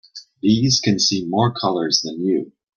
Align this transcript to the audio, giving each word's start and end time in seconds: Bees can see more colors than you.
Bees 0.41 0.81
can 0.83 0.97
see 0.97 1.27
more 1.27 1.53
colors 1.53 2.01
than 2.01 2.21
you. 2.25 2.51